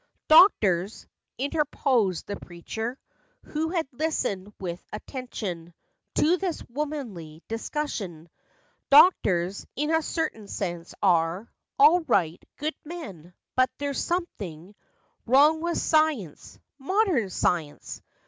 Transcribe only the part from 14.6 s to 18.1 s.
FACTS AND FANCIES. Wrong with science, modern science.